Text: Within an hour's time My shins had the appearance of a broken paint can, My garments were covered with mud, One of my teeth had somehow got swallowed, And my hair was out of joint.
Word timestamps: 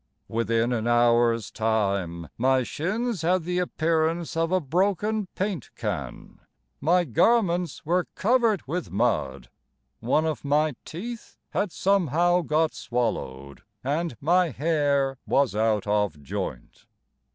Within 0.27 0.73
an 0.73 0.87
hour's 0.87 1.51
time 1.51 2.29
My 2.35 2.63
shins 2.63 3.21
had 3.21 3.43
the 3.43 3.59
appearance 3.59 4.35
of 4.35 4.51
a 4.51 4.59
broken 4.59 5.27
paint 5.35 5.69
can, 5.75 6.39
My 6.79 7.03
garments 7.03 7.85
were 7.85 8.07
covered 8.15 8.63
with 8.65 8.89
mud, 8.89 9.49
One 9.99 10.25
of 10.25 10.43
my 10.43 10.75
teeth 10.85 11.37
had 11.51 11.71
somehow 11.71 12.41
got 12.41 12.73
swallowed, 12.73 13.61
And 13.83 14.17
my 14.19 14.49
hair 14.49 15.19
was 15.27 15.53
out 15.53 15.85
of 15.85 16.23
joint. 16.23 16.87